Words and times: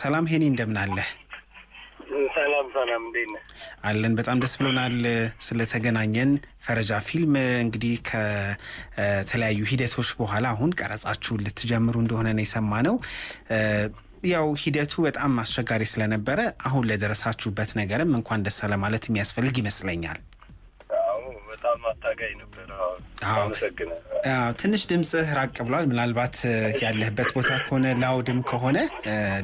ሰላም 0.00 0.24
ሄኒ፣ 0.30 0.44
እንደምን 0.50 0.78
አለህ? 0.82 1.08
ሰላም 2.36 2.66
ሰላም፣ 2.74 3.02
እንዴት 3.06 3.28
ነህ? 3.34 3.42
አለን። 3.82 4.12
በጣም 4.18 4.40
ደስ 4.42 4.54
ብሎናል 4.58 4.96
ስለተገናኘን። 5.46 6.30
ፈረጃ 6.66 6.90
ፊልም 7.08 7.34
እንግዲህ 7.64 7.94
ከተለያዩ 8.08 9.60
ሂደቶች 9.70 10.10
በኋላ 10.20 10.46
አሁን 10.54 10.72
ቀረጻችሁን 10.80 11.44
ልትጀምሩ 11.46 11.96
እንደሆነ 12.02 12.28
ነው 12.32 12.44
የሰማነው። 12.44 12.96
ያው 14.30 14.48
ሂደቱ 14.62 14.94
በጣም 15.06 15.38
አስቸጋሪ 15.42 15.82
ስለነበረ 15.92 16.40
አሁን 16.68 16.86
ለደረሳችሁበት 16.90 17.70
ነገርም 17.80 18.10
እንኳን 18.18 18.42
ደስ 18.46 18.58
አለ 18.66 18.74
ማለት 18.82 19.06
የሚያስፈልግ 19.08 19.54
ይመስለኛል። 19.62 20.18
አታጋይ 22.02 22.32
ነበር። 22.34 22.66
አመሰግናለሁ። 23.30 24.52
ትንሽ 24.60 24.82
ድምፅህ 24.90 25.28
ራቅ 25.38 25.56
ብሏል። 25.66 25.86
ምናልባት 25.90 26.36
ያለህበት 26.82 27.30
ቦታ 27.36 27.50
ከሆነ 27.64 27.86
ላውድም 28.02 28.40
ከሆነ 28.50 28.78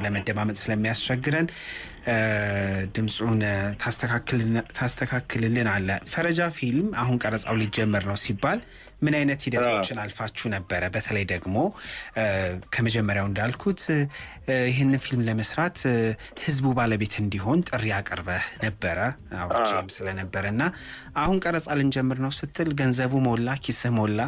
ለመደማመጥ 0.03 0.57
ስለሚያስቸግረን 0.61 1.47
ድምፁን 2.95 3.39
ታስተካክልልን 4.73 5.67
አለ። 5.71 5.89
ፈረጃ 6.11 6.41
ፊልም 6.57 6.89
አሁን 7.01 7.17
ቀረጻው 7.23 7.55
ሊጀመር 7.61 8.03
ነው 8.09 8.17
ሲባል 8.23 8.59
ምን 9.01 9.15
አይነት 9.17 9.39
ሂደቶችን 9.45 9.97
አልፋችሁ 10.03 10.47
ነበረ? 10.53 10.83
በተለይ 10.93 11.25
ደግሞ 11.31 11.55
ከመጀመሪያው 12.73 13.25
እንዳልኩት 13.29 13.81
ይህንን 14.69 15.01
ፊልም 15.03 15.21
ለመስራት 15.27 15.77
ህዝቡ 16.45 16.65
ባለቤት 16.79 17.15
እንዲሆን 17.23 17.59
ጥሪ 17.69 17.85
አቅርበህ 17.97 18.45
ነበረ 18.63 18.97
አውርቼም 19.41 19.89
ስለነበረ 19.97 20.43
እና 20.53 20.63
አሁን 21.23 21.37
ቀረጻ 21.45 21.67
ልንጀምር 21.79 22.19
ነው 22.25 22.33
ስትል 22.39 22.71
ገንዘቡ 22.81 23.13
ሞላ፣ 23.27 23.47
ኪስህ 23.65 23.93
ሞላ? 23.99 24.19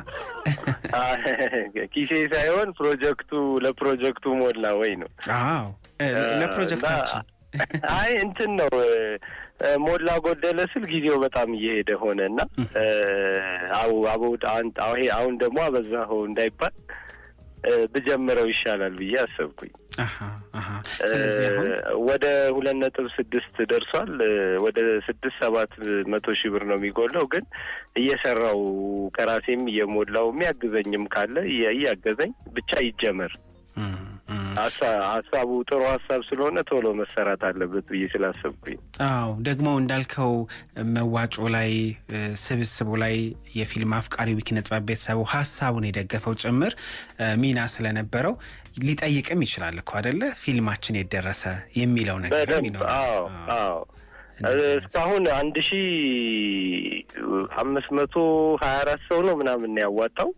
ኪሴ 1.93 2.11
ሳይሆን 2.33 2.69
ፕሮጀክቱ 2.79 3.31
ለፕሮጀክቱ 3.65 4.25
ሞላ 4.41 4.63
ወይ 4.79 4.93
ነው? 5.01 5.09
አዎ 5.41 5.65
ለፕሮጀክታችን 6.41 7.25
አይ 7.93 8.11
እንትን 8.23 8.51
ነው 8.59 8.71
ሞላ 9.83 10.09
ጎደለ 10.25 10.59
ስል 10.71 10.83
ጊዜው 10.91 11.17
በጣም 11.23 11.49
እየሄደ 11.55 11.91
ሆነ 12.01 12.19
እና 12.29 12.41
አሁን 15.17 15.33
ደግሞ 15.41 15.57
አበዛኸው 15.65 16.21
እንዳይባል 16.27 16.75
ብጀምረው 17.93 18.45
ይሻላል 18.49 18.93
ብዬ 18.99 19.13
አሰብኩኝ። 19.21 19.71
ወደ 22.05 22.25
ሁለት 22.55 22.77
ነጥብ 22.81 23.07
ስድስት 23.15 23.55
ደርሷል። 23.71 24.11
ወደ 24.65 24.77
ስድስት 25.07 25.35
ሰባት 25.41 25.73
መቶ 26.11 26.35
ሺህ 26.39 26.51
ብር 26.53 26.63
ነው 26.69 26.77
የሚጎለው። 26.79 27.25
ግን 27.33 27.45
እየሰራው 28.01 28.61
ከራሴም 29.17 29.63
እየሞላው 29.73 30.27
የሚያግዘኝም 30.31 31.05
ካለ 31.15 31.35
እያገዘኝ 31.73 32.31
ብቻ 32.55 32.71
ይጀመር። 32.87 33.33
ሀሳቡ 35.07 35.49
ጥሩ 35.69 35.81
ሀሳብ 35.89 36.21
ስለሆነ 36.27 36.57
ቶሎ 36.69 36.87
መሰራት 36.99 37.41
አለበት 37.47 37.85
ብዬ 37.91 38.03
ስላሰብኩኝ። 38.13 38.77
አዎ 39.07 39.29
ደግሞ 39.47 39.67
እንዳልከው 39.81 40.33
መዋጮ 40.93 41.35
ላይ 41.55 41.71
ስብስቡ 42.43 42.89
ላይ 43.03 43.15
የፊልም 43.55 43.93
አፍቃሪ 43.99 44.35
ኪነ 44.47 44.59
ጥበብ 44.65 44.83
ቤተሰቡ 44.89 45.21
ሀሳቡን 45.33 45.87
የደገፈው 45.89 46.35
ጭምር 46.43 46.73
ሚና 47.41 47.59
ስለነበረው 47.75 48.35
ሊጠይቅም 48.81 49.39
ይችላል 49.45 49.77
እኮ 49.81 49.91
አደለ? 49.99 50.21
ፊልማችን 50.41 50.99
የደረሰ 50.99 51.43
የሚለው 51.79 52.19
ነገር 52.25 52.51
ይኖራል። 52.67 52.99
እስካሁን 54.77 55.23
አንድ 55.37 55.55
ሺ 55.67 55.79
አምስት 57.61 57.89
መቶ 57.97 58.13
ሀያ 58.61 58.75
አራት 58.83 59.01
ሰው 59.09 59.19
ነው 59.27 59.35
ምናምን 59.41 59.73
ያዋጣው 59.81 60.29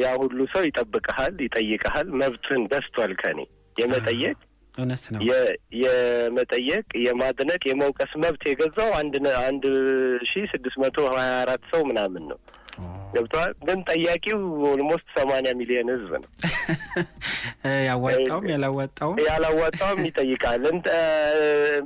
ያ 0.00 0.10
ሁሉ 0.20 0.38
ሰው 0.52 0.62
ይጠብቀሃል፣ 0.66 1.34
ይጠይቀሃል። 1.44 2.08
መብትን 2.20 2.62
ገዝቷል 2.72 3.14
ከኔ 3.20 3.38
የመጠየቅ 3.76 4.36
እውነት 4.74 5.04
ነው 5.12 5.20
የመጠየቅ 5.82 6.86
የማድነቅ 7.04 7.62
የመውቀስ 7.68 8.12
መብት 8.24 8.42
የገዛው 8.48 8.90
አንድ 8.98 9.14
አንድ 9.42 9.64
ሺ 10.30 10.44
ስድስት 10.52 10.78
መቶ 10.82 11.06
ሀያ 11.14 11.32
አራት 11.42 11.64
ሰው 11.72 11.82
ምናምን 11.90 12.24
ነው። 12.30 12.38
ገብተዋል። 13.14 13.52
ግን 13.66 13.78
ጠያቂው 13.88 14.40
almost 14.70 15.06
ሰማንያ 15.16 15.50
ሚሊዮን 15.60 15.90
ህዝብ 15.94 16.10
ነው። 16.16 16.30
ያዋጣውም 17.88 18.44
ያላዋጣውም 18.50 19.16
ያላዋጣውም 19.26 20.00
ይጠይቃል። 20.08 20.64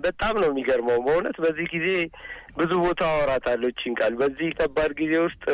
በጣም 0.04 0.34
ነው 0.43 0.49
የሚገርመው 0.50 0.99
በእውነት 1.06 1.37
በዚህ 1.44 1.69
ጊዜ 1.75 1.88
ብዙ 2.56 2.71
ቦታ 2.83 3.03
አወራታለሁ 3.11 3.69
ይህችን 3.69 3.94
ቃል። 3.99 4.15
በዚህ 4.21 4.49
ከባድ 4.59 4.93
ጊዜ 4.99 5.12
ውስጥ 5.25 5.44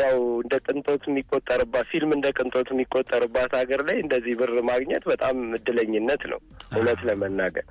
ያው 0.00 0.18
እንደ 0.42 0.54
ቅንጦት 0.66 1.02
የሚቆጠርባት 1.08 1.86
ፊልም 1.92 2.12
እንደ 2.16 2.28
ቅንጦት 2.36 2.68
የሚቆጠርባት 2.72 3.52
ሀገር 3.60 3.82
ላይ 3.88 3.98
እንደዚህ 4.02 4.34
ብር 4.40 4.52
ማግኘት 4.70 5.04
በጣም 5.10 5.38
እድለኝነት 5.58 6.24
ነው 6.32 6.40
እውነት 6.72 7.00
ለመናገር 7.08 7.66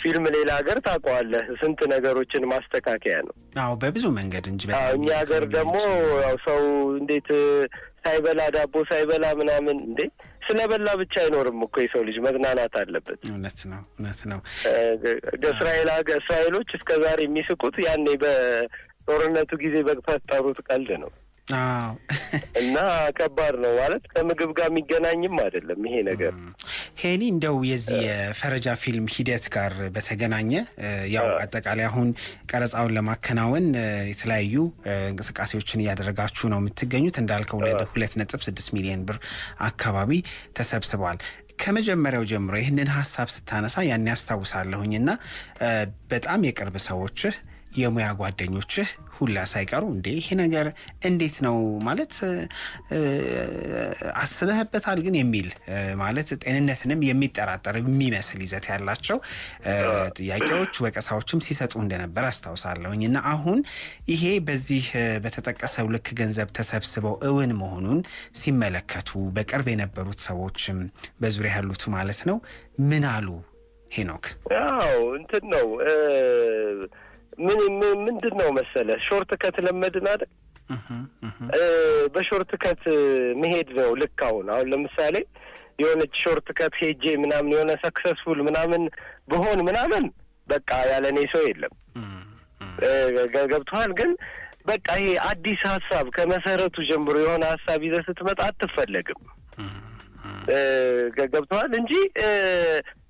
ፊልም 0.00 0.24
ሌላ 0.34 0.50
ሀገር 0.58 0.78
ታውቀዋለህ፣ 0.86 1.46
ስንት 1.60 1.80
ነገሮችን 1.92 2.48
ማስተካከያ 2.50 3.16
ነው። 3.26 3.34
አዎ 3.62 3.72
በብዙ 3.82 4.04
መንገድ 4.18 4.46
እንጂ 4.52 4.62
እኛ 4.94 5.08
ሀገር 5.20 5.44
ደግሞ 5.54 5.74
ያው 6.22 6.36
ሰው 6.46 6.60
እንዴት 6.98 7.28
ሳይበላ 8.04 8.40
ዳቦ 8.54 8.74
ሳይበላ 8.88 9.26
ምናምን 9.38 9.76
እንዴ 9.86 10.00
ስለበላ 10.46 10.88
ብቻ 11.00 11.14
አይኖርም 11.22 11.60
እኮ 11.66 11.76
የሰው 11.82 12.02
ልጅ 12.08 12.16
መዝናናት 12.24 12.74
አለበት። 12.80 13.20
እውነት 13.28 13.60
ነው፣ 13.70 13.82
እውነት 13.96 14.20
ነው። 14.32 14.40
እስራኤል 15.50 15.90
እስራኤሎች 16.18 16.70
እስከ 16.78 17.00
ዛሬ 17.04 17.20
የሚስቁት 17.26 17.76
ያኔ 17.86 18.06
በጦርነቱ 18.24 19.52
ጊዜ 19.62 19.76
በፈጠሩት 19.88 20.60
ቀልድ 20.68 20.90
ነው። 21.02 21.12
እና 22.60 22.76
ከባድ 23.16 23.54
ነው 23.62 23.72
ማለት 23.78 24.04
ከምግብ 24.12 24.50
ጋር 24.58 24.68
የሚገናኝም 24.70 25.34
አይደለም 25.42 25.80
ይሄ 25.88 25.96
ነገር። 26.06 26.32
ሄኒ 26.96 27.22
እንደው 27.32 27.56
የዚህ 27.68 27.98
የፈረጃ 28.06 28.66
ፊልም 28.82 29.06
ሂደት 29.14 29.44
ጋር 29.54 29.72
በተገናኘ 29.94 30.50
ያው 31.14 31.26
አጠቃላይ 31.42 31.86
አሁን 31.88 32.08
ቀረጻውን 32.50 32.94
ለማከናወን 32.96 33.66
የተለያዩ 34.10 34.56
እንቅስቃሴዎችን 35.06 35.82
እያደረጋችሁ 35.82 36.48
ነው 36.52 36.60
የምትገኙት። 36.62 37.16
እንዳልከው 37.22 37.60
ሁለት 37.92 38.14
ነጥብ 38.20 38.42
ስድስት 38.46 38.70
ሚሊዮን 38.76 39.02
ብር 39.08 39.18
አካባቢ 39.68 40.12
ተሰብስቧል። 40.58 41.18
ከመጀመሪያው 41.62 42.24
ጀምሮ 42.30 42.54
ይህንን 42.60 42.88
ሀሳብ 42.94 43.28
ስታነሳ 43.34 43.84
ያን 43.88 44.08
ያስታውሳለሁኝ 44.10 44.94
እና 45.00 45.10
በጣም 46.12 46.46
የቅርብ 46.48 46.76
ሰዎችህ 46.86 47.34
የሙያ 47.74 48.08
ጓደኞችህ 48.18 48.88
ሁላ 49.16 49.36
ሳይቀሩ 49.50 49.82
እንዴ 49.94 50.06
ይሄ 50.16 50.28
ነገር 50.40 50.66
እንዴት 51.08 51.36
ነው 51.44 51.56
ማለት 51.86 52.14
አስበህበታል 54.22 54.98
ግን 55.04 55.14
የሚል 55.18 55.48
ማለት 56.00 56.28
ጤንነትንም 56.42 57.04
የሚጠራጠር 57.08 57.76
የሚመስል 57.80 58.40
ይዘት 58.46 58.66
ያላቸው 58.72 59.18
ጥያቄዎች፣ 60.18 60.74
ወቀሳዎችም 60.86 61.42
ሲሰጡ 61.46 61.74
እንደነበር 61.84 62.26
አስታውሳለሁኝ 62.30 63.02
እና 63.08 63.20
አሁን 63.32 63.60
ይሄ 64.12 64.24
በዚህ 64.48 64.86
በተጠቀሰው 65.24 65.88
ልክ 65.94 66.08
ገንዘብ 66.20 66.50
ተሰብስበው 66.58 67.16
እውን 67.28 67.52
መሆኑን 67.60 68.00
ሲመለከቱ 68.40 69.10
በቅርብ 69.36 69.68
የነበሩት 69.72 70.20
ሰዎችም 70.28 70.80
በዙሪያ 71.20 71.54
ያሉት 71.56 71.84
ማለት 71.94 72.22
ነው 72.28 72.38
ምን 72.88 73.06
አሉ 73.14 73.28
ሄኖክ? 73.90 74.24
ያው 74.54 75.02
እንትን 75.18 75.44
ነው 75.52 75.66
ምን 77.38 77.60
ምንድን 78.02 78.34
ነው 78.40 78.48
መሰለ 78.56 78.88
short 79.06 79.30
cut 79.42 79.56
ለመድን 79.66 80.06
አይደል? 80.12 80.30
በ 82.14 82.24
short 82.24 82.50
cut 82.62 82.84
መሄድ 83.40 83.68
ነው 83.78 83.90
ልክ። 84.00 84.20
አሁን 84.28 84.46
አሁን 84.54 84.70
ለምሳሌ 84.72 85.16
የሆነች 85.82 86.14
short 86.22 86.48
cut 86.58 86.74
ሄጄ 86.80 87.04
ምናምን 87.22 87.52
የሆነ 87.54 87.72
successful 87.84 88.40
ምናምን 88.48 88.82
ብሆን 89.30 89.60
ምናምን 89.68 90.04
በቃ 90.48 90.70
ያለ 90.90 91.04
እኔ 91.12 91.20
ሰው 91.32 91.42
የለም። 91.48 91.74
ገብቶሃል? 93.46 93.92
ግን 93.98 94.10
በቃ 94.66 94.86
ይሄ 95.00 95.08
አዲስ 95.28 95.60
ሀሳብ 95.70 96.06
ከመሰረቱ 96.16 96.76
ጀምሮ 96.90 97.16
የሆነ 97.22 97.44
ሀሳብ 97.52 97.80
ይዘህ 97.86 98.02
ስትመጣ 98.08 98.40
አትፈለግም። 98.48 99.20
ገብቶሃል? 101.32 101.72
እንጂ 101.80 101.92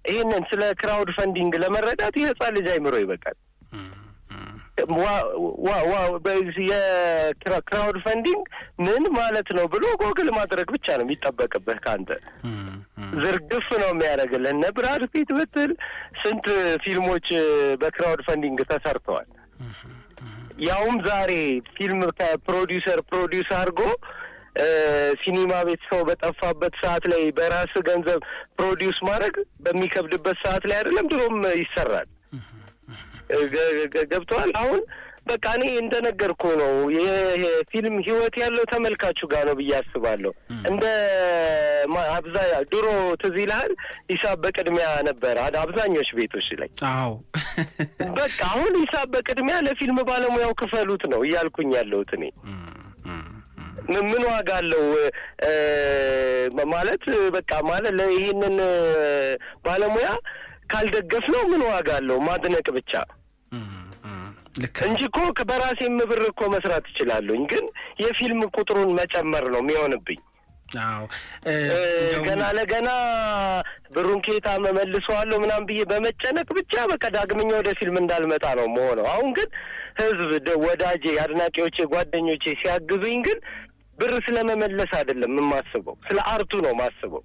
ይህንን 0.08 0.42
ስለ 0.50 0.62
crowd 0.80 1.10
funding 1.16 1.52
ለመረዳት 1.62 2.14
የህፃን 2.20 2.54
ልጅ 2.56 2.66
አይምሮ 2.72 2.94
ይበቃል። 3.02 3.36
የ 6.70 7.06
crowd 7.06 7.96
funding 8.04 8.44
ምን 8.86 9.04
ማለት 9.16 9.48
ነው 9.56 9.66
ብሎ 9.74 9.84
ጎግል 10.02 10.28
ማድረግ 10.36 10.68
ብቻ 10.74 10.86
ነው 10.98 11.04
የሚጠበቅብህ 11.06 11.78
ከአንተ። 11.84 12.10
ዝርግፍ 13.22 13.66
ነው 13.82 13.88
የሚያደርግልህ። 13.92 14.52
እነ 14.54 14.64
ብራድ 14.76 15.02
ፒት 15.12 15.30
ብትል 15.38 15.72
ስንት 16.22 16.46
ፊልሞች 16.84 17.28
በ 17.82 17.94
crowd 17.94 18.22
funding 18.28 18.60
ተሰርተዋል። 18.70 19.28
ያውም 20.64 20.96
ዛሬ 21.06 21.30
ፊልም 21.76 22.00
ከፕሮዲውሰር 22.18 23.00
produce 23.10 23.48
አድርጎ 23.58 23.80
ሲኒማ 25.22 25.52
ቤት 25.68 25.82
ሰው 25.88 26.00
በጠፋበት 26.08 26.74
ሰዓት 26.82 27.04
ላይ 27.12 27.22
በራስ 27.38 27.72
ገንዘብ 27.88 28.20
produce 28.58 28.98
ማድረግ 29.08 29.34
በሚከብድበት 29.64 30.36
ሰዓት 30.44 30.64
ላይ 30.70 30.76
አይደለም 30.80 31.08
ድሮም 31.12 31.38
ይሰራል። 31.62 32.08
ገብተዋል። 34.12 34.52
አሁን 34.60 34.80
በቃ 35.28 35.44
እኔ 35.56 35.64
እንደነገርኩ 35.82 36.42
ነው። 36.60 36.72
የፊልም 37.42 37.94
ህይወት 38.06 38.34
ያለው 38.40 38.64
ተመልካቹ 38.72 39.18
ጋር 39.32 39.44
ነው 39.48 39.54
ብዬ 39.60 39.72
አስባለሁ። 39.78 40.32
እንደ 40.70 40.84
አብዛ 42.12 42.36
ድሮ 42.72 42.86
ትዝ 43.22 43.36
ይልሃል? 43.42 43.72
ሂሳብ 44.10 44.36
በቅድሚያ 44.44 44.88
ነበረ 45.08 45.36
አብዛኞች 45.62 46.10
ቤቶች 46.18 46.48
ላይ። 46.60 46.70
አዎ። 46.92 47.12
በቃ 48.18 48.38
አሁን 48.50 48.72
ሂሳብ 48.82 49.08
በቅድሚያ 49.14 49.56
ለፊልም 49.66 50.00
ባለሙያው 50.10 50.52
ክፈሉት 50.60 51.04
ነው 51.12 51.22
እያልኩኝ 51.26 51.70
ያለሁት 51.78 52.12
እኔ። 52.18 52.24
ምን 54.04 54.22
ዋጋ 54.28 54.50
አለው? 54.60 54.84
ማለት 56.70 57.02
በቃ 57.34 57.50
ማለት 57.64 57.96
ይህንን 58.14 58.56
ባለሙያ 59.66 60.08
ካልደገፍ 60.72 61.26
ነው 61.34 61.42
ምን 61.50 61.62
ዋጋ 61.70 61.88
አለው? 61.98 62.18
ማድነቅ 62.28 62.66
ብቻ 62.76 62.92
እንጂ 64.86 65.02
እኮ 65.08 65.18
በራሴም 65.48 65.96
ብር 66.10 66.22
እኮ 66.28 66.42
መስራት 66.52 66.84
እችላለሁኝ። 66.90 67.42
ግን 67.52 67.64
የፊልም 68.02 68.40
ቁጥሩን 68.54 68.90
መጨመር 68.98 69.44
ነው 69.54 69.60
የሚሆንብኝ። 69.64 70.20
አዎ 70.82 71.02
ገና 72.26 72.42
ለገና 72.56 72.90
ብሩን 73.94 74.20
ኬታ 74.26 74.46
መመልሰዋለሁ 74.64 75.36
ምናምን 75.42 75.66
ብዬ 75.68 75.80
በመጨነቅ 75.90 76.48
ብቻ 76.58 76.74
በቃ 76.92 77.04
ዳግመኛ 77.16 77.50
ወደ 77.58 77.70
ፊልም 77.78 77.96
እንዳልመጣ 78.00 78.44
ነው 78.58 78.66
መሆነው። 78.74 79.06
አሁን 79.12 79.28
ግን 79.36 79.48
ህዝብ፣ 80.00 80.30
ወዳጄ፣ 80.64 81.04
አድናቂዎቼ፣ 81.24 81.78
ጓደኞቼ 81.92 82.44
ሲያግዙኝ 82.60 83.20
ግን 83.26 83.38
ብር 83.98 84.14
ስለመመለስ 84.26 84.92
አይደለም 84.98 85.34
የማስበው፣ 85.40 85.96
ስለ 86.06 86.18
አርቱ 86.30 86.52
ነው 86.64 86.72
የማስበው። 86.74 87.22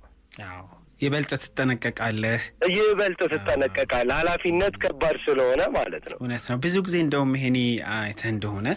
ይበልጥ 1.00 1.31
ትጠነቀቃለህ፣ 1.44 2.42
ይበልጥ 2.75 3.19
ትጠነቀቃለህ። 3.34 4.16
ኃላፊነት 4.19 4.75
ከባድ 4.84 5.18
ስለሆነ 5.25 5.62
ማለት 5.75 6.06
ነው። 6.12 6.18
እውነት 6.19 6.46
ነው። 6.51 6.57
ብዙ 6.63 6.75
ጊዜ 6.88 6.96
እንደውም 7.06 7.31
ይሄኔ 7.38 7.57
አይተህ 7.96 8.30
እንደሆነ 8.34 8.68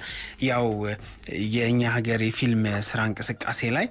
ያው 0.47 0.67
የእኛ 1.55 1.83
ሀገር 1.97 2.23
የፊልም 2.27 2.63
ስራ 2.89 3.01
እንቅስቃሴ 3.11 3.71
ላይ 3.77 3.87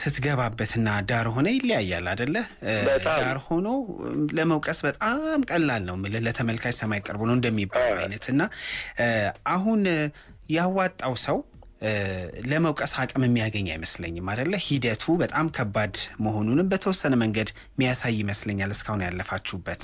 ስትገባበትና 0.00 0.88
ዳር 1.08 1.28
ሆነ 1.34 1.48
ይለያያል 1.56 2.08
አደለ? 2.12 2.36
ዳር 3.06 3.38
ሆኖ 3.46 3.68
ለመውቀስ 4.34 4.80
በጣም 4.86 5.20
ቀላል 5.50 5.84
ነው 5.88 5.96
ምልህ 6.02 6.24
ለተመልካች 6.26 6.76
ሰማይ 6.80 7.02
ቀርቦ 7.06 7.22
ነው 7.28 7.36
እንደሚባለው 7.38 8.00
አይነት 8.02 8.26
እና 8.32 8.42
አሁን 9.54 9.82
ያዋጣው 10.52 11.14
ሰው 11.24 11.36
ለመውቀስ 12.50 12.92
አቅም 13.00 13.22
የሚያገኝ 13.26 13.66
አይመስለኝም 13.72 14.26
አደለ? 14.32 14.52
ሂደቱ 14.64 15.04
በጣም 15.22 15.46
ከባድ 15.56 15.94
መሆኑንም 16.24 16.68
በተወሰነ 16.72 17.14
መንገድ 17.22 17.48
የሚያሳይ 17.70 18.14
ይመስለኛል 18.20 18.72
እስካሁን 18.74 19.04
ያለፋችሁበት። 19.06 19.82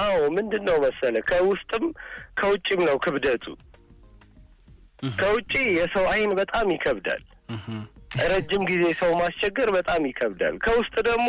አዎ 0.00 0.16
ምንድን 0.36 0.64
ነው 0.68 0.76
መሰለ 0.84 1.16
ከውስጥም 1.28 1.84
ከውጭም 2.40 2.80
ነው 2.88 2.96
ክብደቱ። 3.04 3.44
ከውጭ 5.16 5.52
የሰው 5.76 6.04
አይን 6.12 6.32
በጣም 6.38 6.66
ይከብዳል። 6.74 7.22
ረጅም 8.30 8.62
ጊዜ 8.68 8.84
ሰው 8.98 9.12
ማስቸገር 9.20 9.68
በጣም 9.76 10.02
ይከብዳል። 10.08 10.56
ከውስጥ 10.64 10.94
ደግሞ 11.08 11.28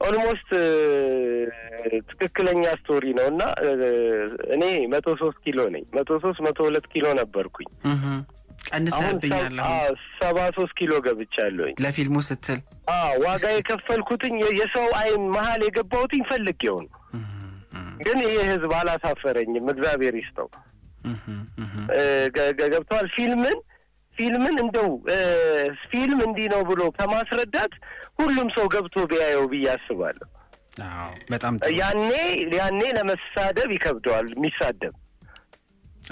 almost 0.00 0.50
ትክክለኛ 2.10 2.62
story 2.78 3.04
ነው 3.18 3.26
እና 3.30 3.42
እኔ 4.54 4.62
መቶ 4.92 5.06
ሶስት 5.22 5.38
ኪሎ 5.44 5.60
ነኝ። 5.74 5.84
መቶ 5.96 6.18
ሶስት 6.24 6.40
መቶ 6.46 6.58
ሁለት 6.66 6.86
ኪሎ 6.92 7.06
ነበርኩኝ። 7.18 7.68
ቀንሰህብኛል። 8.70 9.56
ሰባ 10.16 10.38
ሶስት 10.56 10.74
ኪሎ 10.78 10.92
ገብቻለሁኝ 11.04 11.74
ለፊልሙ 11.84 12.16
ስትል። 12.28 12.60
ዋጋ 13.24 13.44
የከፈልኩትኝ 13.54 14.36
የሰው 14.60 14.88
አይን 15.00 15.24
መሀል 15.34 15.62
የገባሁትኝ 15.66 16.22
ፈልጌው 16.30 16.78
ነው። 16.84 16.94
ግን 18.04 18.18
ይህ 18.24 18.40
ህዝብ 18.50 18.72
አላሳፈረኝም። 18.78 19.68
እግዚአብሔር 19.72 20.16
ይስጠው። 20.20 20.48
ገብተዋል 22.64 23.06
ፊልምን 23.14 23.58
ፊልምን 24.18 24.56
እንደው 24.62 24.88
ፊልም 25.86 26.20
እንዲህ 26.26 26.46
ነው 26.54 26.62
ብሎ 26.70 26.82
ከማስረዳት 26.96 27.74
ሁሉም 28.20 28.48
ሰው 28.56 28.66
ገብቶ 28.74 29.06
ቢያየው 29.10 29.44
ብዬ 29.52 29.66
አስባለሁ። 29.74 30.28
በጣም 31.30 31.54
ያኔ 31.78 32.08
ያኔ 32.58 32.80
ለመሳደብ 32.96 33.70
ይከብደዋል 33.74 34.26
የሚሳደብ 34.34 34.94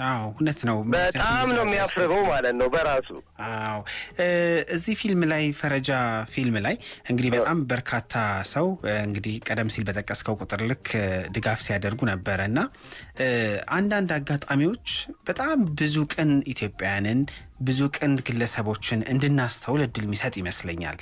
አዎ 0.07 0.23
እውነት 0.31 0.59
ነው። 0.67 0.77
በጣም 0.93 1.47
ነው 1.55 1.63
የሚያፍርበው 1.65 2.19
ማለት 2.29 2.55
ነው 2.57 2.67
በራሱ። 2.73 3.07
አዎ 3.45 3.77
እዚህ 4.75 4.95
ፊልም 4.99 5.21
ላይ 5.31 5.43
ፈረጃ 5.59 5.89
ፊልም 6.33 6.57
ላይ 6.65 6.75
እንግዲህ 7.09 7.29
በጣም 7.35 7.59
በርካታ 7.71 8.13
ሰው 8.51 8.67
እንግዲህ 9.05 9.35
ቀደም 9.47 9.71
ሲል 9.75 9.85
በጠቀስከው 9.87 10.37
ቁጥር 10.41 10.61
ልክ 10.71 10.85
ድጋፍ 11.35 11.61
ሲያደርጉ 11.65 11.99
ነበረ 12.11 12.39
እና 12.51 12.59
አንዳንድ 13.77 14.11
አጋጣሚዎች 14.17 14.91
በጣም 15.29 15.57
ብዙ 15.79 16.05
ቅን 16.13 16.31
ኢትዮጵያውያንን 16.53 17.21
ብዙ 17.59 17.79
ቅን 17.95 18.13
ግለሰቦችን 18.27 18.99
እንድናስተውል 19.11 19.81
እድል 19.85 20.05
የሚሰጥ 20.07 20.33
ይመስለኛል። 20.41 20.97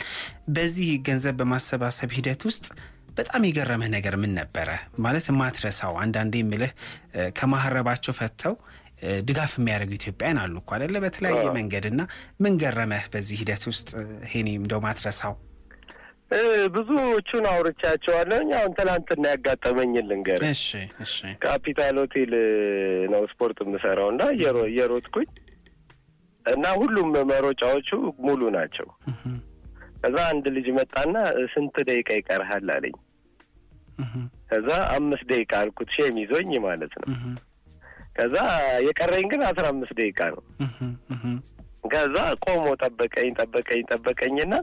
በዚህ 0.55 0.89
ገንዘብ 1.07 1.35
በማሰባሰብ 1.39 2.11
ሂደት 2.17 2.43
ውስጥ 2.49 2.65
በጣም 3.17 3.41
የገረመህ 3.47 3.89
ነገር 3.93 4.15
ምን 4.21 4.31
ነበረ? 4.39 4.69
ማለት 4.99 5.25
የማትረሳው 5.29 5.93
አንዳንዴ 6.01 6.35
የምልህ 6.41 6.71
ከማህረባቸው 7.37 8.15
ፈተው 8.17 8.55
ድጋፍ 9.27 9.53
የሚያደርጉ 9.57 9.91
ኢትዮጵያውያን 9.97 10.39
አሉ 10.43 10.55
እኮ 10.61 10.69
አይደለ? 10.75 10.95
በተለያየ 11.03 11.47
መንገድ 11.57 11.85
እና 11.91 12.01
ምን 12.39 12.53
ገረመህ 12.61 13.05
በዚህ 13.13 13.37
ሂደት 13.41 13.63
ውስጥ 13.71 13.89
ሄኔ 14.31 14.47
እንደው 14.59 14.81
ማትረሳው? 14.85 15.33
ብዙዎቹን 16.75 17.45
አውርቻቸዋለሁኝ። 17.49 18.49
አሁን 18.57 18.71
ትናንትና 18.77 19.25
ያጋጠመኝን 19.33 20.07
ልንገርህ። 20.09 20.61
ካፒታል 21.43 21.97
ሆቴል 22.01 22.31
ነው 23.13 23.21
ስፖርት 23.31 23.59
የምሰራው 23.63 24.09
እና 24.13 24.21
እየሮጥኩኝ 24.67 25.27
እና 26.45 26.65
ሁሉም 26.79 27.09
መሮጫዎቹ 27.29 27.89
ሙሉ 28.25 28.41
ናቸው። 28.55 28.87
ከዛ 30.01 30.17
አንድ 30.31 30.45
ልጅ 30.55 30.67
መጣና 30.77 31.15
ስንት 31.53 31.75
ደቂቃ 31.87 32.09
ይቀርሃል 32.17 32.67
አለኝ። 32.75 32.95
ከዛ 34.49 34.69
አምስት 34.95 35.25
ደቂቃ 35.31 35.51
አልኩት፣ 35.61 35.89
shame 35.95 36.15
ይዞኝ 36.21 36.51
ማለት 36.65 36.93
ነው። 37.01 37.07
ከዛ 38.17 38.35
የቀረኝ 38.87 39.25
ግን 39.31 39.41
አስራ 39.47 39.65
አምስት 39.73 39.93
ደቂቃ 39.99 40.19
ነው። 40.35 40.43
ከዛ 41.93 42.15
ቆሞ 42.45 42.65
ጠበቀኝ 42.81 43.29
ጠበቀኝ 43.39 43.81
ጠበቀኝና 43.89 44.53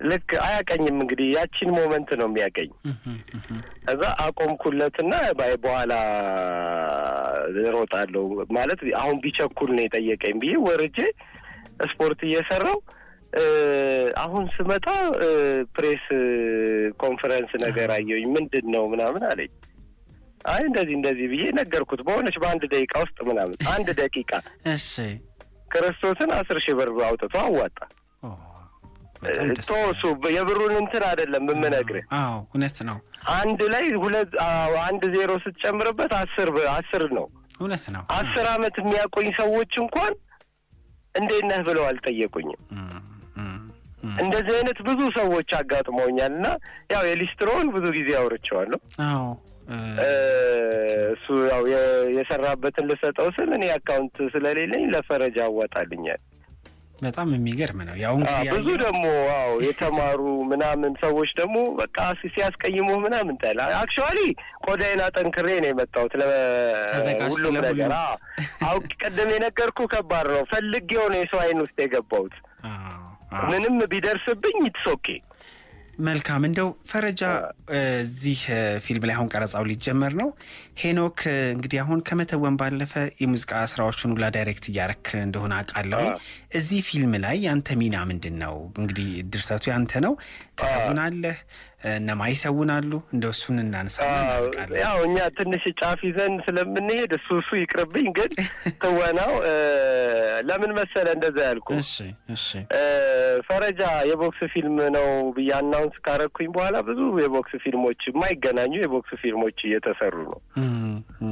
ልክ 0.00 0.30
አያቀኝም 0.44 0.96
እንግዲህ 0.96 1.26
ያቺን 1.34 1.70
moment 1.74 2.10
ነው 2.20 2.26
የሚያቀኝ። 2.28 2.70
ከዛ 3.84 4.02
አቆምኩለትና 4.24 5.12
በኋላ 5.64 5.92
እሮጣለሁ 7.62 8.24
ማለት 8.56 8.80
አሁን 9.00 9.16
ቢቸኩል 9.24 9.70
ነው 9.76 9.82
የጠየቀኝ 9.84 10.36
ብዬ 10.42 10.54
ወርጄ 10.66 10.98
ስፖርት 11.90 12.20
እየሰራው 12.26 12.78
አሁን 14.22 14.44
ስመጣ 14.56 14.86
ፕሬስ 15.76 16.04
ኮንፈረንስ 17.00 17.52
ነገር 17.64 17.88
አየሁኝ። 17.94 18.26
ምንድን 18.36 18.66
ነው 18.74 18.84
ምናምን 18.92 19.24
አለኝ። 19.30 19.52
አይ 20.48 20.62
እንደዚህ 20.68 20.94
እንደዚህ 20.96 21.26
ብዬ 21.32 21.44
ነገርኩት። 21.58 22.00
በሆነች 22.06 22.36
በአንድ 22.42 22.64
ደቂቃ 22.72 22.94
ውስጥ 23.04 23.18
ምናምን 23.28 23.56
አንድ 23.74 23.88
ደቂቃ 24.00 24.32
እሺ፣ 24.72 24.90
ክርስቶስን 25.70 26.30
አስር 26.36 26.58
ሺህ 26.64 26.74
ብር 26.78 26.90
አውጥቶ 27.06 27.34
አዋጣ። 27.44 27.78
ቶሱ 29.68 30.02
የብሩን 30.34 30.74
እንትን 30.80 31.02
አይደለም 31.08 31.44
የምነግርህ። 31.52 32.04
አዎ 32.18 32.34
እውነት 32.48 32.78
ነው። 32.88 32.98
አንድ 33.34 33.60
ላይ 33.72 33.86
ሁለት 34.02 34.32
አንድ 34.84 35.02
ዜሮ 35.14 35.32
ስትጨምርበት 35.44 36.12
አስር 36.18 36.50
አስር 36.72 37.04
ነው። 37.18 37.26
እውነት 37.60 37.84
ነው። 37.94 38.02
አስር 38.16 38.46
አመት 38.52 38.76
የሚያቆኝ 38.80 39.28
ሰዎች 39.40 39.72
እንኳን 39.82 40.12
እንዴት 41.14 41.44
ነህ 41.50 41.60
ብለው 41.66 41.84
አልጠየቁኝም። 41.88 42.60
እንደዚህ 44.18 44.54
አይነት 44.56 44.78
ብዙ 44.86 45.00
ሰዎች 45.16 45.50
አጋጥመውኛል 45.58 46.32
እና 46.34 46.46
ያው 46.90 47.02
የሊስትሮን 47.08 47.66
ብዙ 47.74 47.84
ጊዜ 47.96 48.10
አውርቼዋለሁ። 48.18 48.78
አዎ 49.06 49.22
እሱ 51.14 51.26
ያው 51.48 51.62
የሰራበትን 52.16 52.88
ልሰጠው 52.90 53.28
ስል 53.36 53.50
እኔ 53.56 53.64
account 53.76 54.16
ስለሌለኝ 54.34 54.84
ለፈረጃ 54.94 55.38
አዋጣልኛል። 55.46 56.20
በጣም 57.04 57.28
የሚገርም 57.34 57.80
ነው። 57.86 57.96
ያው 58.00 58.14
እንግዲህ 58.18 58.50
ብዙ 58.54 58.68
ደግሞ 58.82 59.04
አዎ 59.34 59.52
የተማሩ 59.66 60.20
ምናምን 60.50 60.92
ሰዎች 61.02 61.30
ደግሞ 61.40 61.56
በቃ 61.80 61.98
ሲያስቀይሙ 62.22 62.88
ምናምን 63.04 63.36
ጠላ 63.42 63.60
actually 63.78 64.18
ቆዳዬን 64.66 65.02
አጠንክሬ 65.04 65.48
ነው 65.62 65.68
የመጣሁት 65.70 66.14
ለሁሉም 66.20 67.56
ነገር። 67.60 67.92
አውቅ 68.68 68.90
ቅድም 69.02 69.30
የነገርኩ 69.34 69.86
ከባድ 69.92 70.28
ነው። 70.34 70.42
ፈልጌው 70.52 71.06
ነው 71.12 71.20
የሰው 71.20 71.40
አይን 71.44 71.60
ውስጥ 71.64 71.76
የገባሁት። 71.82 72.36
ምንም 73.48 73.76
ቢደርስብኝ 73.92 74.58
okay። 74.92 75.06
መልካም 76.04 76.42
እንደው 76.46 76.68
ፈረጃ 76.88 77.22
እዚህ 78.00 78.38
ፊልም 78.84 79.04
ላይ 79.08 79.14
አሁን 79.16 79.28
ቀረጻው 79.32 79.64
ሊጀመር 79.70 80.12
ነው። 80.20 80.28
ሄኖክ 80.82 81.20
እንግዲህ 81.54 81.78
አሁን 81.82 82.00
ከመተወን 82.08 82.56
ባለፈ 82.60 82.92
የሙዚቃ 83.22 83.52
ስራዎችን 83.72 84.12
ሁላ 84.14 84.28
direct 84.36 84.66
እያረክ 84.70 85.08
እንደሆነ 85.22 85.52
አውቃለሁ። 85.58 86.02
እዚህ 86.54 86.80
ፊልም 86.88 87.14
ላይ 87.24 87.36
ያንተ 87.46 87.76
ሚና 87.80 87.96
ምንድን 88.10 88.36
ነው? 88.42 88.56
እንግዲህ 88.80 89.08
ድርሰቱ 89.32 89.64
ያንተ 89.72 90.02
ነው፣ 90.06 90.14
ትተውናለህ። 90.58 91.38
እነማ 91.92 92.22
ይተውናሉ? 92.30 92.90
እንደው 93.14 93.32
እሱን 93.34 93.56
እናንሳ። 93.62 93.96
ያው 94.78 94.96
እኛ 95.06 95.16
ትንሽ 95.38 95.64
ጫፍ 95.80 96.00
ይዘን 96.08 96.34
ስለምንሄድ 96.46 97.10
እሱ 97.16 97.28
እሱ 97.40 97.50
ይቅርብኝ። 97.60 98.08
ግን 98.16 98.30
ትወናው 98.82 99.32
ለምን 100.48 100.72
መሰለ 100.78 101.06
እንደዛ 101.16 101.36
ያልኩ 101.48 101.68
ፈረጃ 103.48 103.80
የቦክስ 104.10 104.40
ፊልም 104.52 104.76
ነው 104.96 105.06
ብዬ 105.36 105.50
announce 105.58 105.96
ካረኩኝ 106.06 106.48
በኋላ 106.54 106.76
ብዙ 106.88 107.00
የቦክስ 107.22 107.54
ፊልሞች 107.64 108.00
የማይገናኙ 108.08 108.72
የቦክስ 108.80 109.12
ፊልሞች 109.22 109.58
እየተሰሩ 109.68 110.14
ነው። 110.26 110.38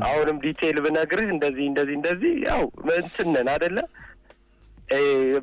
አሁንም 0.07 0.39
detail 0.45 0.79
ብነግርህ 0.87 1.29
እንደዚህ 1.35 1.67
እንደዚህ 1.71 1.97
እንደዚህ 1.99 2.35
ያው 2.49 2.63
እንትን 2.99 3.31
ነን 3.35 3.51
አደለ 3.55 3.79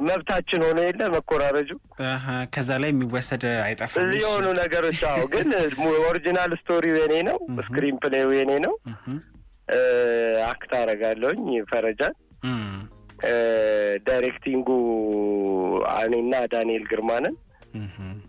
መብታችን 0.07 0.61
ሆኖ 0.65 0.79
የለ 0.85 1.01
መኮራረጁ። 1.13 1.69
ከዛ 2.53 2.69
ላይ 2.81 2.89
የሚወሰድ 2.91 3.43
አይጠፋም። 3.63 4.11
የሆኑ 4.19 4.45
ነገሮች። 4.59 5.01
አዎ 5.09 5.21
ግን 5.33 5.49
original 6.03 6.53
story 6.59 6.86
ው 6.86 6.97
የኔ 7.01 7.15
ነው፣ 7.29 7.37
screenplay 7.61 7.97
ው 8.03 8.31
የኔ 8.37 8.51
ነው። 8.65 8.73
act 10.49 10.71
አረጋለሁኝ 10.77 11.41
ፈረጃን። 11.71 12.15
directing 14.07 14.56
ኡ 14.56 14.67
እኔና 16.01 16.33
ዳንኤል 16.53 16.83
ግርማንን 16.91 17.35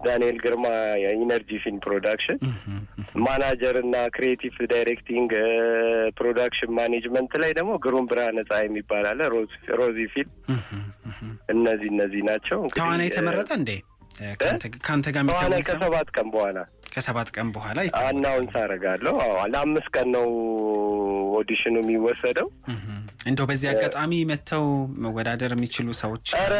ዳንኤል 0.04 0.38
ግርማ 0.44 0.66
የኢነርጂ 1.02 1.50
ፊልም 1.62 1.78
production 1.84 2.38
manager 3.24 3.76
እና 3.82 3.96
creative 4.14 4.56
directing 4.72 5.30
production 6.18 6.72
management 6.78 7.34
ላይ 7.42 7.52
ደግሞ 7.58 7.72
ግሩም 7.84 8.08
ብርሃነ 8.10 8.38
ፀሐይ 8.48 8.66
የሚባል 8.68 9.06
አለ። 9.10 9.20
ለዚህ 9.80 9.98
ፊልም 10.14 10.32
እነዚህ 11.54 11.90
እነዚህ 11.94 12.22
ናቸው። 12.30 12.60
ተዋናይ 12.76 13.08
የተመረጠ 13.10 13.50
እንዴ? 13.60 13.70
ከአንተ 14.82 15.06
ጋር 15.10 15.24
ከሰባት 15.68 16.08
ቀን 16.16 16.28
በኋላ 16.32 16.58
ከሰባት 16.92 17.28
ቀን 17.34 17.48
በኋላ 17.54 17.78
announce 18.02 18.54
አደርጋለሁ። 18.60 19.14
ለአምስት 19.52 19.88
ቀን 19.94 20.08
ነው 20.16 20.26
audition 21.40 21.67
ኑ 21.67 21.74
የሚወሰደው። 21.82 22.48
እንደው 23.26 23.46
በዚህ 23.50 23.68
አጋጣሚ 23.72 24.12
መጥተው 24.30 24.64
መወዳደር 25.04 25.52
የሚችሉ 25.56 25.88
ሰዎች 26.00 26.26
ኧረ 26.38 26.54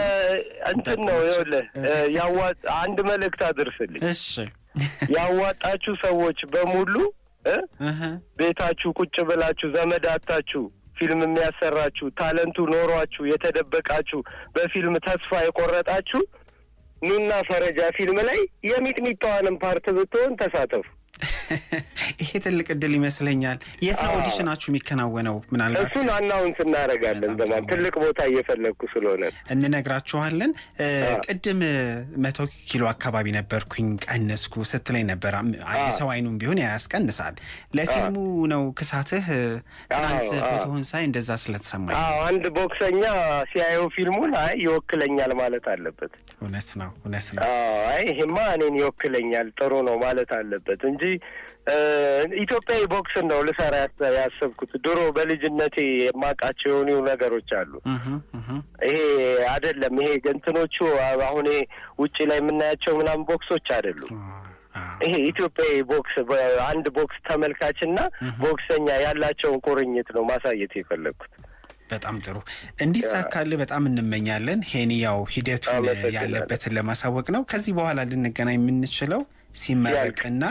እንትን 0.73 1.01
ነው 1.09 1.19
ይኸውልህ፣ 1.27 1.67
ያዋ 2.17 2.39
አንድ 2.81 2.99
መልእክት 3.11 3.43
አድርስልኝ። 3.49 4.03
እሺ 4.11 4.25
ያዋጣችሁ 5.15 5.95
ሰዎች 6.03 6.41
በሙሉ 6.53 6.95
ቤታችሁ 8.39 8.91
ቁጭ 8.99 9.17
ብላችሁ 9.29 9.69
ዘመድ 9.77 10.05
አጥታችሁ 10.13 10.63
ፊልም 10.97 11.21
የሚያሰራችሁ 11.25 12.07
talent 12.19 12.55
ኡ 12.55 12.67
ኖሯችሁ 12.73 13.23
የተደበቃችሁ 13.31 14.19
በፊልም 14.57 14.95
ተስፋ 15.07 15.41
የቆረጣችሁ 15.45 16.21
ኑና 17.03 17.33
ፈረጃ 17.49 17.81
ፊልም 17.97 18.19
ላይ 18.29 18.41
የሚጥሚጣዋንም 18.71 19.57
part 19.63 19.87
ብትሆን 19.97 20.33
ተሳተፉ። 20.41 20.87
ይሄ 22.23 22.31
ትልቅ 22.45 22.67
እድል 22.75 22.93
ይመስለኛል። 22.97 23.59
የት 23.87 24.01
ነው 24.05 24.13
ኦዲሽናችሁ 24.19 24.69
የሚከናወነው? 24.71 25.37
ምናልባት 25.53 25.87
እሱን 25.89 26.09
announce 26.15 26.59
እናደርጋለን። 26.65 27.33
ዘማን 27.41 27.67
ትልቅ 27.71 27.95
ቦታ 28.03 28.21
እየፈለግኩ 28.31 28.83
ስለሆነ 28.95 29.25
እንነግራችኋለን። 29.55 30.53
ቅድም 31.27 31.61
መቶ 32.25 32.39
ኪሎ 32.69 32.83
አካባቢ 32.93 33.27
ነበርኩኝ 33.37 33.89
ቀነስኩ 34.07 34.65
ስትለኝ 34.71 35.05
ነበር። 35.11 35.35
የሰው 35.81 36.09
አይኑም 36.13 36.37
ቢሆን 36.41 36.61
ያስቀንሳል። 36.63 37.35
ለፊልሙ 37.77 38.17
ነው 38.53 38.63
ክሳትህ? 38.79 39.27
ትናንት 39.93 40.29
ፎቶህን 40.49 40.85
ሳይ 40.91 41.05
እንደዛ 41.09 41.31
ስለተሰማኝ 41.43 41.97
አንድ 42.27 42.45
ቦክሰኛ 42.57 43.03
ሲያየው 43.51 43.87
ፊልሙን 43.95 44.33
አይ 44.41 44.55
ይወክለኛል 44.65 45.33
ማለት 45.41 45.67
አለበት። 45.73 46.13
እውነት 46.41 46.69
ነው፣ 46.81 46.91
እውነት 47.03 47.27
ነው። 47.35 47.43
አይ 47.91 48.03
ይሄማ 48.11 48.37
እኔን 48.57 48.77
ይወክለኛል 48.81 49.49
ጥሩ 49.61 49.73
ነው 49.89 49.97
ማለት 50.03 50.31
አለበት 50.37 50.83
እንጂ 50.91 51.03
ኢትዮጵያዊ 52.43 52.83
ቦክስን 52.93 53.27
ነው 53.31 53.41
ልሰራ 53.47 53.75
ያሰብኩት። 54.17 54.73
ድሮ 54.85 55.01
በልጅነቴ 55.17 55.77
የማውቃቸው 56.01 56.71
የሆኑ 56.73 56.91
ነገሮች 57.09 57.51
አሉ። 57.59 57.73
ይሄ 58.89 58.99
አይደለም። 59.53 59.97
ይሄ 60.03 60.13
እንትኖቹ 60.35 60.77
አሁን 61.27 61.49
ውጭ 62.03 62.17
ላይ 62.31 62.41
የምናያቸው 62.41 62.95
ምናምን 63.01 63.27
ቦክሶች 63.31 63.69
አይደሉም። 63.77 64.15
ይሄ 65.05 65.13
ኢትዮጵያዊ 65.29 65.77
ቦክስ 65.89 66.15
አንድ 66.67 66.87
ቦክስ 66.97 67.17
ተመልካችና 67.29 67.99
ቦክሰኛ 68.43 68.89
ያላቸውን 69.05 69.63
ቁርኝት 69.67 70.11
ነው 70.17 70.25
ማሳየት 70.29 70.75
የፈለግኩት። 70.79 71.33
በጣም 71.91 72.17
ጥሩ 72.25 72.37
እንዲሳካልህ 72.85 73.59
በጣም 73.63 73.87
እንመኛለን። 73.89 74.61
ሄኒ 74.69 74.93
ያው 75.01 75.21
ሂደቱን 75.33 75.87
ያለበትን 76.17 76.75
ለማሳወቅ 76.77 77.27
ነው። 77.37 77.43
ከዚህ 77.51 77.73
በኋላ 77.79 78.01
ልንገናኝ 78.11 78.59
የምንችለው 78.59 79.23
ሲመረቅና 79.61 80.45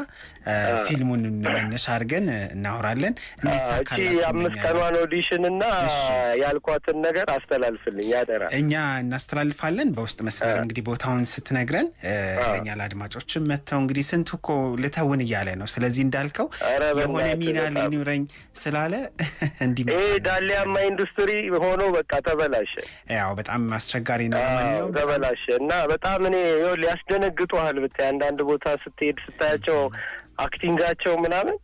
ፊልሙን 0.86 1.24
መነሻ 1.46 1.86
አድርገን 1.96 2.27
እናወራለን። 2.53 3.13
እንዲሳካላችሁ 3.39 4.22
አምስት 4.29 4.56
ቀኗን 4.63 4.96
audition 5.01 5.44
እና 5.50 5.63
ያልኳትን 6.41 6.98
ነገር 7.06 7.27
አስተላልፍልኝ 7.36 8.08
ያደራ 8.13 8.44
እኛ 8.60 8.74
እናስተላልፋለን። 9.03 9.89
በውስጥ 9.98 10.20
መስመር 10.27 10.58
እንግዲህ 10.63 10.84
ቦታውን 10.89 11.24
ስትነግረን 11.34 11.89
ለእኛ 12.46 12.68
ለአድማጮችም 12.79 13.48
መጥተው 13.51 13.79
እንግዲህ 13.84 14.06
ስንቱ 14.10 14.29
እኮ 14.39 14.50
ልተውን 14.84 15.22
እያለ 15.25 15.50
ነው። 15.62 15.70
ስለዚህ 15.74 16.03
እንዳልከው 16.08 16.48
የሆነ 17.01 17.27
ሚና 17.41 17.60
ሊኑረኝ 17.77 18.24
ስላለ 18.62 18.94
እንዲ 19.65 19.77
ይሄ 19.89 20.01
ዳሊያማ 20.27 20.75
ኢንዱስትሪ 20.89 21.32
ሆኖ 21.63 21.82
በቃ 21.96 22.12
ተበላሸ። 22.27 22.74
ያው 23.15 23.32
በጣም 23.39 23.62
አስቸጋሪ 23.77 24.22
ነው። 24.32 24.39
ለማንኛውም 24.41 24.94
ተበላሸ 24.98 25.46
እና 25.60 25.72
በጣም 25.91 26.22
እኔ 26.29 26.36
ሊያስደነግጡሃል 26.82 27.77
ብታይ 27.84 28.08
አንዳንድ 28.12 28.39
ቦታ 28.50 28.65
ስትሄድ 28.89 29.19
ስታያቸው 29.25 29.79
acting 30.44 30.76
ኣቸው 30.76 31.13
ምናምን 31.24 31.55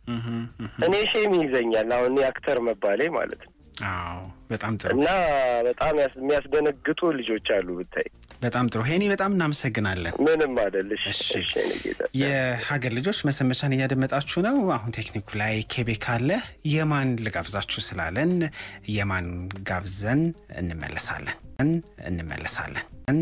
እኔ 0.86 0.94
shame 1.12 1.34
ይዘኛል። 1.40 1.90
አሁን 1.96 2.10
እኔ 2.12 2.24
actor 2.28 2.58
መባሌ 2.66 3.00
ማለት 3.14 3.42
ነው። 3.44 3.52
አዎ 3.88 4.18
በጣም 4.50 4.74
ጥሩ 4.80 4.90
እና 4.96 5.08
በጣም 5.66 5.94
የሚያስደነግጡ 6.00 7.00
ልጆች 7.18 7.48
አሉ 7.56 7.68
ብታይ። 7.78 8.06
በጣም 8.42 8.66
ጥሩ 8.70 8.80
ሄኒ፣ 8.88 9.04
በጣም 9.12 9.30
እናመሰግናለን። 9.34 10.14
ምንም 10.26 10.54
አይደልሽ። 10.62 11.04
የሀገር 12.20 12.92
ልጆች 12.98 13.18
መሰንበቻን 13.28 13.74
እያደመጣችሁ 13.76 14.40
ነው። 14.46 14.56
አሁን 14.74 14.94
ቴክኒኩ 14.96 15.28
ላይ 15.40 15.54
ኬቤክ 15.72 16.04
አለ። 16.14 16.30
የማን 16.72 17.10
ልጋብዛችሁ 17.26 17.82
ስላለን 17.86 18.32
የማን 18.96 19.28
ጋብዘን 19.70 20.22
እንመለሳለን 20.60 21.38
እንመለሳለን 22.08 23.18